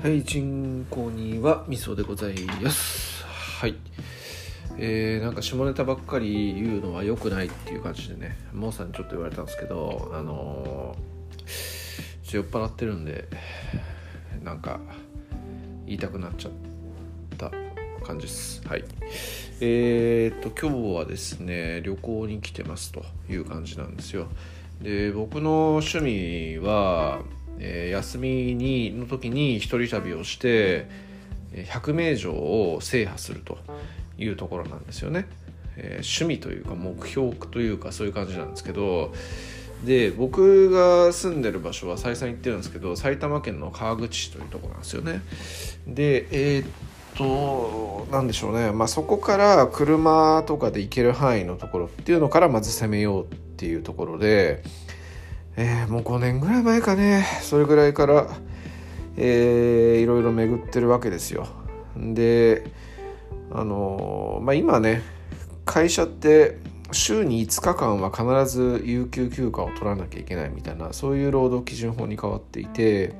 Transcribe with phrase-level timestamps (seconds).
[0.00, 3.24] はい、人口には味噌でございます。
[3.24, 3.74] はい。
[4.78, 13.24] えー、なんか下ネタばっかり言うのは良くないっていう感じでね、モーさんにちょっと言われたんですけど、あのー、ちょっと酔っ払ってるんで、
[14.44, 14.78] なんか
[15.84, 16.52] 言いたくなっちゃっ
[17.36, 17.50] た
[18.06, 18.62] 感じです。
[18.68, 18.84] はい。
[19.60, 24.28] えー、っと、今日はですね、旅行に来てますという感じなんですよ。
[24.80, 27.20] で、僕の趣味は、
[27.58, 30.86] えー休みにの時に一人旅をして
[31.52, 33.58] えー100名城を制覇すると
[34.18, 35.26] いうところなんですよね、
[35.76, 39.12] えー趣味というか目標というかそういう感じなんですけど
[39.84, 45.22] で僕が住んでる場所は再三言ってるんですけど埼玉県の川口市というところなんですよね。
[45.86, 46.68] でえーっ
[47.16, 54.62] となんでしょうね、まあ、そこから車とかで行ける範囲のところっていうのからまず攻めようっていうところで
[55.60, 57.26] えーもう5年ぐらい前かね。
[57.42, 58.28] それぐらいから、
[59.16, 61.48] えーいろいろ巡ってるわけですよ。
[61.96, 62.62] で
[63.50, 65.02] あのーまあ今ね
[65.64, 66.58] 会社って
[66.92, 73.14] 週に5日間は必ず有給休暇を取らなきゃいけないみたいなそういう労働基準法に変わっていて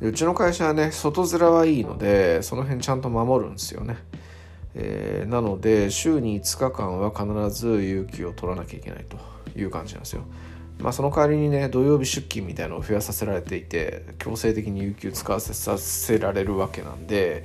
[0.00, 3.96] うちの会社はね外面はいいのでその辺ちゃんと守るんですよね。
[4.74, 9.16] えーなので週に5日間は必ず有給を取らなきゃいけないと
[9.56, 10.22] いう感じなんですよ。
[10.78, 17.44] まあ、その代わりにね土曜日出勤みたいなのを増やさせられていて強制的に有給使わせさせられるわけなんで、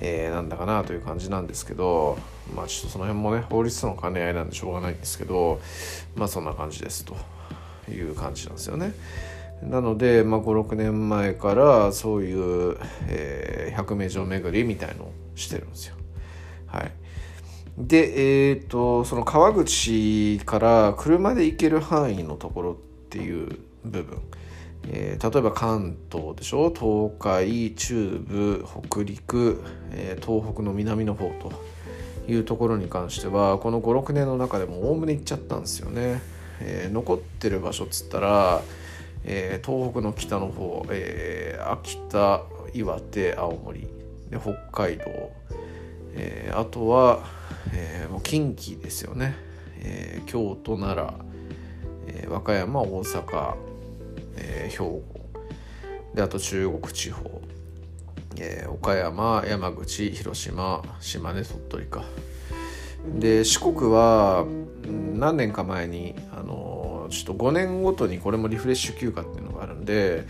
[0.00, 2.18] えーなんだかなという感じなんですけど
[2.54, 5.60] まあちょっとその辺もね法律との兼ね合いなんでしょうがないんですけど
[6.16, 7.16] まあそんな感じですと
[7.90, 8.92] いう感じなんですよね。
[9.62, 12.78] なので、まあ、56年前からそういう、
[13.08, 15.94] えー百名城巡りみたいのをしてるんですよ。
[16.66, 16.92] はい、
[17.86, 22.74] で、えー、とその川口から車で行ける範囲のところっ
[23.08, 24.18] ていう部分、
[24.88, 26.70] えー例えば関東でしょ？
[26.70, 29.62] 東海中部北陸、
[29.92, 31.52] えー東北の南の方と
[32.30, 36.20] いうところに関してはこの56年の中でもおおむね行っちゃったんですよね。
[36.60, 38.62] えー残ってる場所っつったら、
[39.24, 42.42] え東北の北の方、え秋田
[42.74, 43.80] 岩手青森
[44.28, 45.04] で北海道。
[46.14, 47.24] えーあとは、
[47.72, 49.34] えーもう近畿ですよね、
[49.78, 51.14] えー京都奈良、
[52.08, 53.54] え和歌山大阪、
[54.36, 55.02] え兵庫。
[56.14, 57.40] であと中国地方、
[58.38, 62.04] え岡山山口広島島根鳥取か。
[63.18, 64.44] で四国は
[65.14, 70.26] 何年か前にあのちょっと5年ごとにこれもリフレッシュ休暇っていうのがあるんで、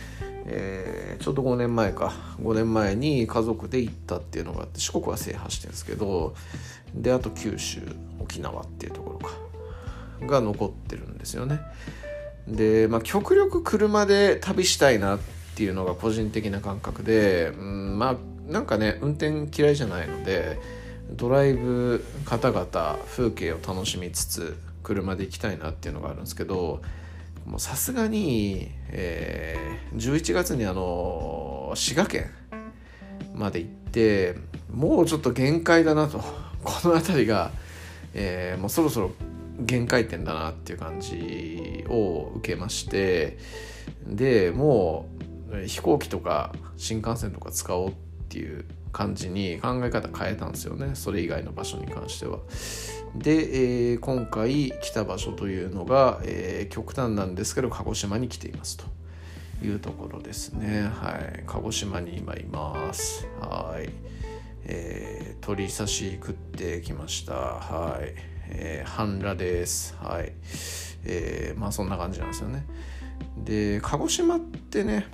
[0.47, 2.15] えーちょうど5年前か。
[2.41, 6.35] 5年前に家族で行ったっていうのがあって四国は制覇してるんですけど
[6.95, 7.83] であと九州
[8.19, 9.51] 沖縄っていうところか。
[10.27, 11.61] が残ってるんですよね。
[12.47, 15.19] でまあ極力車で旅したいなっ
[15.55, 18.17] ていうのが個人的な感覚で、うん、まあ
[18.51, 20.59] なんかね運転嫌いじゃないので
[21.11, 26.83] ドライブ方々風景を楽しみつつ車で行きたいなっていうのがあるんですけど
[27.51, 32.31] もうさすがに、えー11月にあの滋賀県
[33.35, 34.37] まで行って
[34.73, 36.23] もうちょっと限界だなと。
[36.63, 37.51] この辺りが、
[38.15, 39.11] えーもうそろそろ
[39.59, 43.39] 限界点だなっていう感じを受けまして
[44.07, 45.07] でも
[45.53, 47.93] う飛行機とか新幹線とか使おうっ
[48.29, 52.39] ていう感じに考え方変えたんですよねそれ以外の場所に関しては。
[53.17, 58.85] で、えー今回来た場所というのが、えー極端なんですけど鹿児島に来ていますと
[59.65, 60.83] いうところですね。
[60.83, 61.45] はい。
[61.47, 63.27] 鹿児島に今います。
[63.41, 63.91] はい。
[64.65, 67.33] えー鳥刺し食ってきました。
[67.35, 68.15] はい。
[68.49, 69.95] えー半裸です。
[70.01, 70.33] はい。
[71.05, 72.65] えーまあそんな感じなんですよね。
[73.45, 75.07] で鹿児島ってね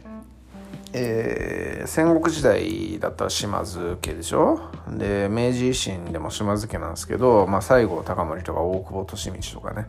[0.99, 4.59] えー戦国時代だったら島津家でしょ？
[4.89, 9.87] で明治維新でも島津家なんですけど、まあ、西郷隆盛とか大久保利通とかね、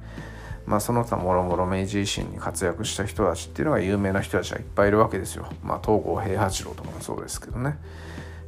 [0.68, 7.80] まあ、その他もろもろ明治維新に活躍した人たちっていうのが有名な人たちがいっぱいいるわけですよ、まあ、東郷平八郎とかもそうですけどね、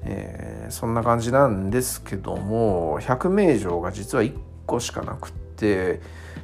[0.03, 4.37] えーそんな感じなんですけども百名城が実は1
[4.67, 6.01] 個しかなくって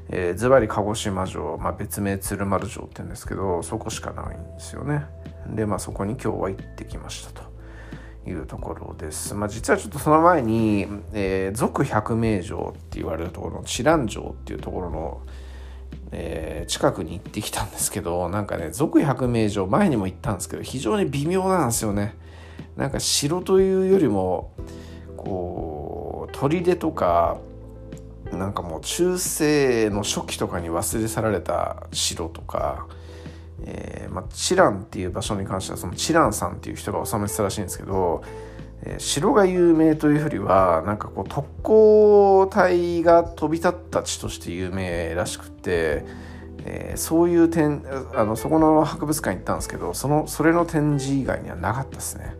[0.09, 5.05] えーズバリ鹿児島城、まあ、別名鶴丸城って言うんですけどそこしかないんですよね。
[5.47, 7.55] でまあそこに今日は行ってきましたと。
[8.27, 15.21] いうところです、まあ、実はちょっとその前に、えー百名城って言われるところの知覧城っていうところの、
[16.11, 22.15] えー近くに行ってきたんですけどなんかね続百名城前にも行ったんですけど非常に微妙なんですよね。
[22.75, 24.51] なんか城というよりも
[25.15, 27.37] こう砦とか
[28.35, 32.87] なんかもう中世の初期とかに忘れ去られた城とか
[33.63, 38.23] えー、まあ、チランっていう場所に関してはそのチランさんっていう人が治めてたらしいんですけど、
[38.83, 46.05] えー、城が有名というよりはなんかこう特攻隊が飛び立った地として有名らしくて、
[46.65, 47.83] えー、そういう点
[48.13, 52.35] あのそこの博物館行ったんですけどそのそれの展示以外にはなかったですね。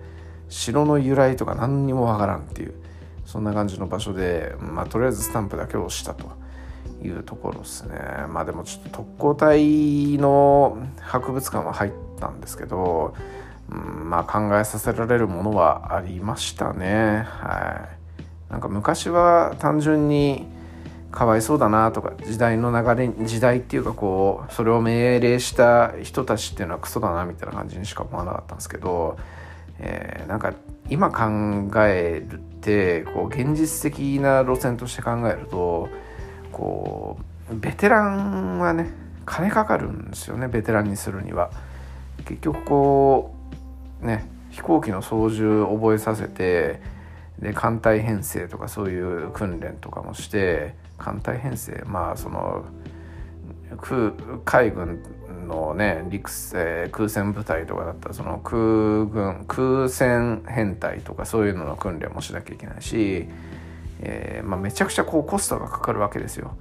[0.48, 2.74] 城の由来とか何にもわからんっていう。
[3.26, 6.46] そんな感じの場所で、まあ、とりあえずスタンプだけをしたと。
[7.04, 7.98] いうところですね
[8.30, 13.14] まあでもちょっと特攻隊の博物館は入ったんですけど、
[13.70, 20.48] うん、まあ考えさせられるものはありましたねはいなんか昔は単純に
[21.12, 29.18] かわいそうだなとか時代の流れ時代っていうかこうそれを命令した人たちっていうのはクソだなみたいな感じにしか思わなかったんですけど、
[29.80, 30.54] えー、なんか
[30.90, 35.88] 今考えるってこう現実的な路線として考えると
[36.52, 37.18] こ
[37.52, 38.92] うベテランはね
[39.26, 41.52] 金かかるんですよねベテランにするには。
[42.26, 43.36] 結局こ
[44.02, 46.82] うね飛行機の操縦覚えさせて
[47.40, 52.66] で艦隊編成とかそういう訓練とかもして艦隊編成まあその
[53.82, 54.14] 空
[54.46, 55.04] 海軍
[55.46, 56.30] のね陸
[56.92, 63.28] 空戦部隊とかだったらその空軍空戦編隊とかそういうのの訓練もしなきゃいけないし
[64.02, 66.56] えー、まあ、めちゃくちゃこうコストがかかるわけですよ。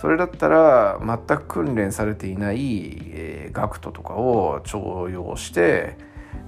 [0.00, 2.58] それだったら全く訓練されていない、
[3.12, 5.96] えー、学徒とかを徴用して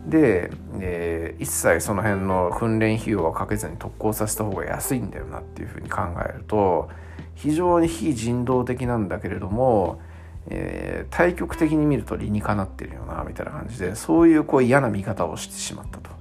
[0.06, 6.90] で、えー、一切その辺の訓練費用はかけずに特攻させた方が安いんだよなっていうふうに考えると
[7.34, 9.98] 非常に非人道的なんだけれども、
[10.46, 16.18] えー、対極的に見ると理にかなってるよなみたいな感じでそういうこう嫌な見方をしてしまったと。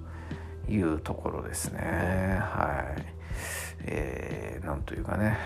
[0.69, 2.39] いうところですね。
[2.41, 3.05] はい。
[3.85, 5.37] えー、なんというかね。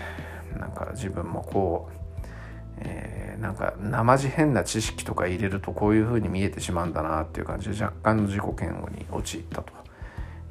[0.59, 9.73] なんか自分もこう、えー、なんか生地変な知識とか入れるとこういう風に見えてしまうんだなっていう感じで若干の自己嫌悪に陥ったと。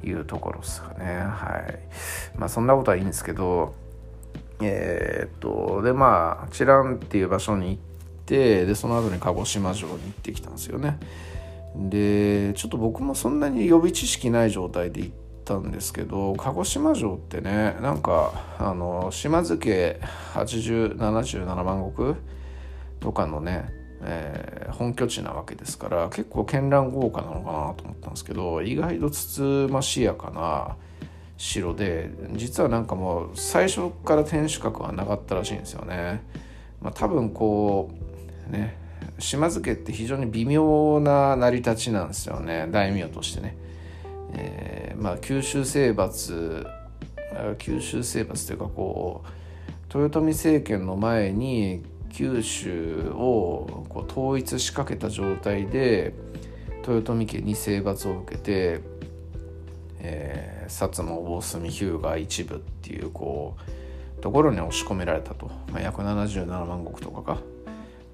[0.03, 1.19] いうところですかね。
[1.19, 1.79] はい。
[2.35, 3.75] まあそんなことはいいんですけど
[4.59, 7.90] えー、っとでまあチランっていう場所に行って
[8.31, 10.97] てでその後に鹿児島城に行ってきたんですよね
[11.75, 19.99] でちょっと僕もそんなに予備知識ない状態で行ったんですけど鹿児島城ってねなんかあの島津家
[20.33, 22.15] 8077万石
[23.01, 23.65] とかのね、
[24.01, 30.77] えー、本拠地なわけですから結構絢爛豪華なのかなと思ったんですけど意外とつつましやかな
[31.35, 36.23] 城で実はなんかもう最初から天守閣はなかったらしいんですよね。
[36.81, 38.10] まあ、多分こう
[38.47, 38.77] ね
[39.19, 43.55] 島津家って非常に微妙な成り立ちなんですよね大名としてね。
[44.33, 46.65] えー、まあ、九州征伐
[47.57, 49.23] 九州征伐というかこ
[49.93, 56.13] う豊臣政権の前に九州をこう統一しかけた状態で
[56.87, 58.81] 豊臣家に征伐を受けて、
[59.99, 63.55] えー、薩摩大隅日向一部っていうこ
[64.17, 67.41] うところに押し込められたと、まあ、約77万石とかか。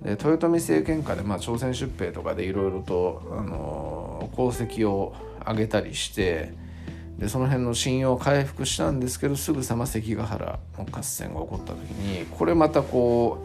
[0.01, 5.15] で豊臣政権下で、まあ、朝鮮出兵とかでいろいろと、あの、功績を
[5.47, 6.53] 上げたりして
[7.17, 13.43] でその辺の信用を回復したんですけどすぐさま関ヶ原の合戦が起こった時にこれまたこ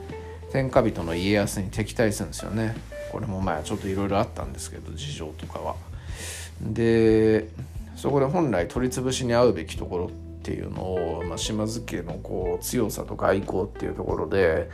[0.49, 2.77] う天下人の家康に敵対するんですよね
[3.11, 5.77] これもまあちょっといろいろあったんですけど事情とかは。
[6.61, 7.49] で
[7.97, 10.11] そこで本来取り潰しに遭うべきところっ
[10.43, 14.71] ていうのを、まあ、島津家のこう強さとか愛好っていうところで、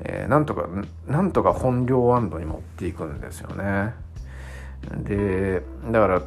[0.00, 0.68] えー、なんとか
[1.06, 3.94] なんとか本領安堵に持っていくんですよね。
[5.04, 6.22] でだから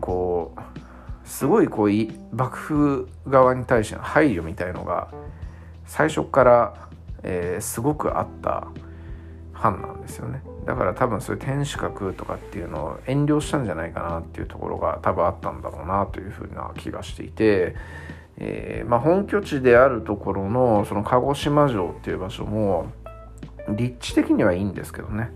[0.00, 1.90] こうすごいこう
[2.34, 5.08] 幕府側に対しての配慮みたいのが
[5.86, 6.88] 最初から、
[7.22, 8.68] えー、すごくあった
[9.52, 17.76] 藩なんですよねだから多分そういう天守閣とかっていうのを遠慮したんじゃないかなっていうところが多分あったんだろうなというふうな気がしていて、
[18.38, 22.86] えー、まあ、本拠地であるところのその鹿児島城っていう場所も
[23.68, 25.30] 立地的にはいいんですけどね。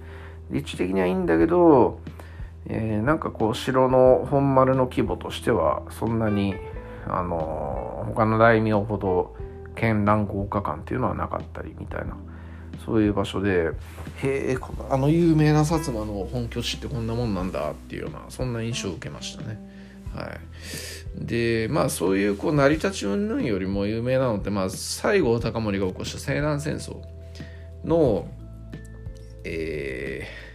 [0.50, 1.98] 立地的にはいいんだけど
[2.68, 6.54] えー、なんかこう城の本丸の規模としてはそんなに
[7.08, 9.36] あの、他の大名ほど
[9.76, 12.16] 絢爛豪華感っていうのはなかったりみたいな。
[12.84, 13.72] そういう場所で
[14.22, 14.58] へえ
[14.90, 19.58] あの有名な薩摩の本拠地ってこんなもんなんだっていうようなそんな印象を受けましたね。
[20.14, 20.30] は
[21.20, 27.00] い、でまあそういうこう成り立ち云々よりも有名なのってまあ西郷隆盛が起こした西南戦争
[27.84, 28.28] の
[29.44, 30.46] えー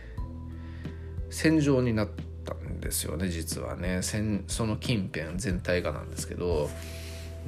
[1.31, 2.09] 戦場になっ
[2.43, 4.01] たんですよね実はね。
[4.47, 6.69] その近辺全体がなんですけど。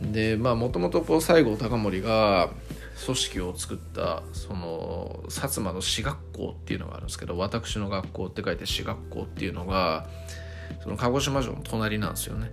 [0.02, 2.50] でまあもともと西郷隆盛が
[3.06, 10.08] 組織を作ったその薩摩の私学校っていうのがあるんですけど私の学校って書いて私学校っていうのが
[10.82, 12.52] その鹿児島城の隣なんですよね。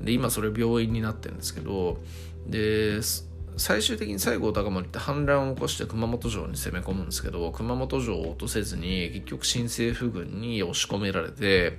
[0.00, 1.98] で今それ病院になってるんですけど
[2.46, 3.02] で
[3.60, 11.78] 最終的に西郷隆盛って反乱を起こして熊本城に攻め込むんですけど熊本城を落とせずに結局新政府軍に押し込められて、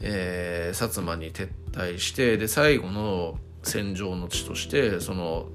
[0.00, 5.48] えー、薩摩に撤退してで最後の戦場の地としてその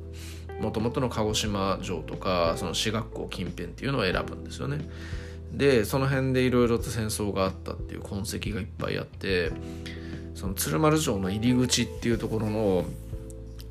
[0.62, 4.88] もともとの鹿児島城とかその私学校近辺っていうのを選ぶんですよね。
[5.52, 9.52] でその辺でいろいろと戦争があったっていう痕跡がいっぱいあって
[10.36, 12.86] その鶴丸城の入り口っていうところの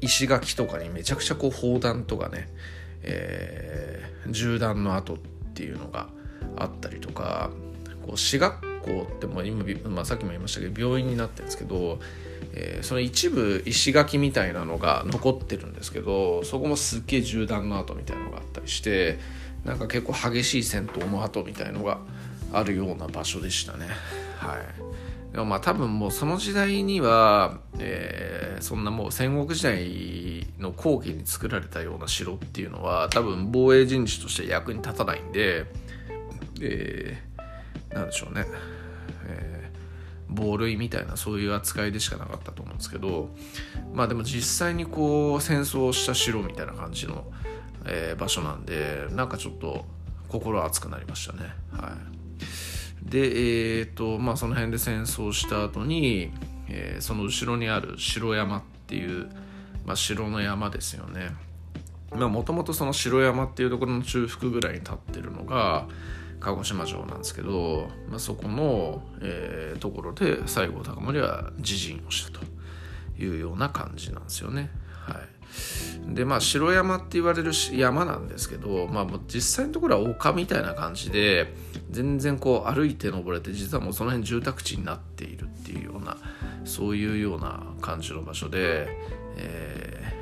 [0.01, 2.49] 石垣とかにめちゃくちゃこう砲弾とかね、
[3.03, 5.17] えー、銃弾の跡っ
[5.55, 6.09] ていうのが
[6.57, 7.51] あったりとか
[8.03, 11.99] こう私学校っても今、まあ、さっきも言いましたけど病院になってるんですけど、
[12.55, 19.19] えー、その一部石垣みたいなのが残ってるんですけどそこもすっげえ銃弾の跡みたいなのがあったりして
[19.65, 21.99] なんか結構激しい戦闘の跡みたいのが
[22.53, 23.89] あるような場所でしたね。
[24.39, 35.67] はいでもまあ多分もうその時代には、えー、そんなもう戦国時代の後期に作られたような城っていうのは多分防衛陣地として役に立たないんで、
[36.63, 38.47] えー、なんでしょうね、
[39.27, 39.79] えー、
[40.31, 43.29] 防塁みたいなそういう扱いでしかなかったと思うんですけど
[43.93, 47.27] まあでも実際にこう戦争した城みたいな感じの、
[47.85, 49.85] えー、場所なんでなんかちょっと
[50.29, 52.18] 心熱くなりましたねはい。
[53.03, 56.31] で、えーとまあ、その辺で戦争した後に、
[56.69, 59.29] えー、その後ろにある城山っていう、
[59.87, 61.31] まあ、城の山ですよね
[62.13, 65.87] もともとその城山っていうところの中腹ぐらいに立ってるのが
[66.41, 72.45] 鹿児島城なんですけど、まあ、そこの、えー、ところで西郷隆盛は自陣をしたと
[73.19, 74.71] いうような感じなんですよね。
[75.09, 75.21] は
[76.11, 81.55] い、でまあ城山って言われる山なんですけど、まあ、実際のところは丘みたいな感じで
[81.91, 86.17] 全然こう歩いて登れて実はもうその辺住宅地になっているっていうような
[86.65, 88.89] そういうような感じの場所で、
[89.37, 90.13] え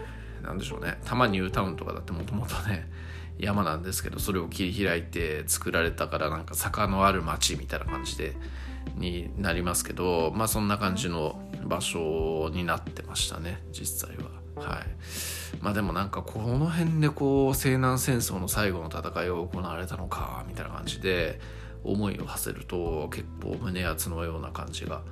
[0.43, 2.89] ー、なんでしょうね多摩ニュータウンとかだってもともとね
[3.39, 8.35] 山なんですけどそれを切り開いて作られたからなんか坂のある町みたいな感じで
[8.95, 14.46] になりますけどまあそんな感じの場所になってましたね実際は。
[14.57, 15.63] はい。
[15.63, 21.41] まあでもなんかこの辺でこう西南戦争の最後の戦いが行われたのかみたいな感じで
[21.85, 25.03] 思いを馳せると結構胸熱のような感じが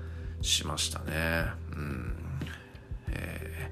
[0.40, 1.44] しましたね。
[1.72, 2.14] うん。
[3.08, 3.70] え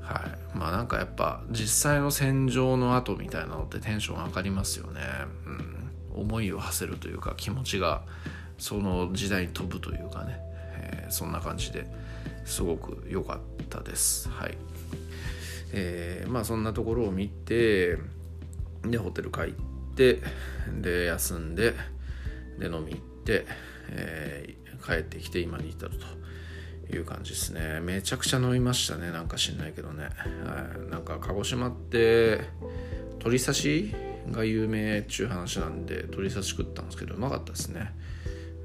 [0.00, 0.58] ー、はい。
[0.58, 5.00] まあなんかやっぱ実際の戦場の後みたいなのってテンション上がりますよね。
[5.46, 5.82] うん。
[6.14, 8.02] 思いを馳せるというか気持ちが
[8.58, 10.38] その時代に飛ぶというかね、
[10.76, 11.86] えー、そんな感じで
[12.44, 14.28] すごく良かったです。
[14.28, 14.56] はい。
[15.72, 17.96] えー、まあそんなところを見て
[18.84, 19.52] でホテル帰っ
[19.94, 20.20] て
[20.80, 21.74] で休んで
[22.58, 23.46] で飲み行って、
[23.88, 25.92] えー、帰ってきて今に至る
[26.88, 27.80] という感じですね。
[27.80, 29.10] めちゃくちゃ飲みましたね。
[29.10, 32.40] なんか知んないけどね、はい、なんか鹿児島って
[33.18, 33.94] 鶏刺し
[34.30, 37.94] が有名っちゅう話なんで鶏刺し食ったんですけどうまかったですね。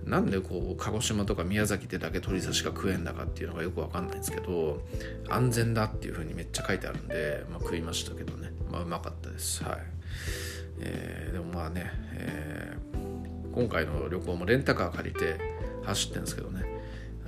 [0.08, 4.82] なんでこう鹿児島とか宮崎でだけ鶏刺しが食えんだかっていうのがよく分かんないんですけど
[5.30, 8.52] 安全だっていう風にめっちゃ書いてあるんで、まあ、食いましたけどね。
[8.72, 9.64] まあうまかったです。
[9.64, 9.80] はい、
[10.80, 15.40] えー、でもまあね、えー、今回の旅行もレンタカー借りて
[15.84, 16.64] 走ってるんですけどね、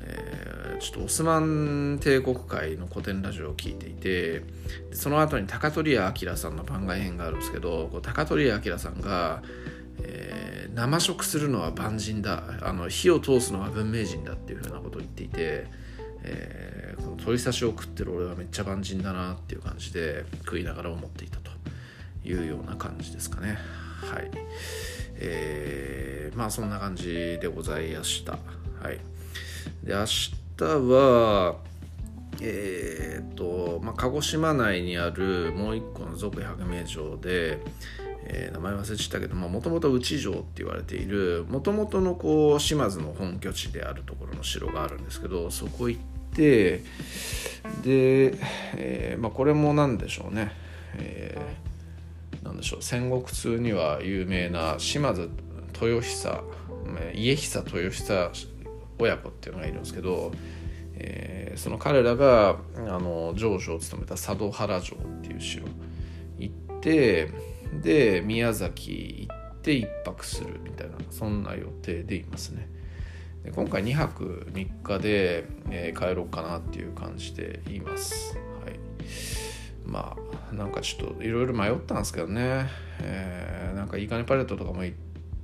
[0.01, 4.43] えー、ちょっとオスマン帝国会の古典ラジオを聞いていて
[4.93, 9.43] その後に高取屋明さんの番外編があるんですけど高取屋明さんが
[10.01, 10.48] えー、
[10.79, 12.41] 生食するのは万人だ。
[12.61, 15.67] あの火を通すのは文明人だっていうふうなことを言っていて、
[16.23, 21.51] えー、この鶏刺しを食ってる俺はめっちゃ万人だなっていう感じで食いながら思っていたと
[22.23, 23.57] いうような感じですかね。
[24.01, 24.31] はい。
[25.15, 28.39] えー、まあそんな感じでございました。
[28.81, 28.99] はい。
[29.83, 31.55] で明日は
[32.41, 37.59] えーとまあ、鹿児島内にあるもう一個の俗百名城で、
[38.31, 46.01] えー、名前忘れちゃったけどもともと内城って言われているもともとのこう島津の本拠地であるところの城があるんですけどそこ行っ
[46.35, 46.83] て
[47.83, 48.37] で、
[48.75, 50.51] えーまあ、これも何でしょうね、
[50.95, 52.83] えー、なんでしょう。
[52.83, 55.29] 戦国通には有名な島津
[55.81, 56.43] 豊久
[57.13, 58.31] 家久豊久
[58.99, 60.31] 親子っていうのがいるんですけど、
[60.95, 65.65] えー、その彼らがあの城主を務めた佐渡原城っていう城
[66.37, 67.31] 行って
[67.73, 72.67] で宮崎行って1泊するみたいなそんな予定でいますね。
[73.43, 78.37] で今回2泊3日で、えー、帰ろうかなっていう感じでいます。
[78.63, 78.79] はい。
[79.85, 80.15] ま
[80.51, 82.67] あなんかちょっといろいろ迷ったんですけどね、
[83.01, 84.97] えー、なんかいいかねパレットとかも行っ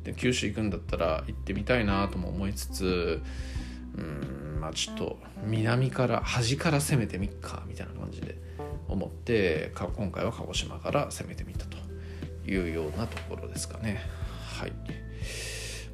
[0.03, 3.21] て九州行くんだったら行ってみたいなとも思いつつ
[3.97, 8.37] うんまあちょっと南から端から攻めてみっかみたいな感じで
[8.87, 11.74] 思って今回は鹿児島から攻めてみたと。
[12.47, 14.01] いうようなところですかね。
[14.59, 14.73] はい。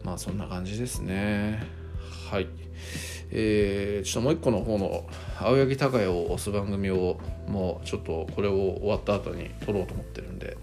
[0.04, 1.64] まあそんな感じですね。
[2.30, 2.48] はい。
[3.32, 5.06] えー、ちょっともう一個の方の
[5.40, 10.58] 青柳高也を推す番組をもうちょっとこれを終わった後に撮ろうと思ってるんで、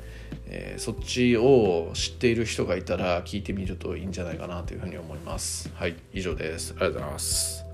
[0.47, 5.71] えー、そっちを知っている人がいたら聞いてみるといいんじゃないかなというふうに思います。
[5.75, 5.97] はい。
[6.12, 6.75] 以上です。
[6.76, 7.68] ありがとうございます。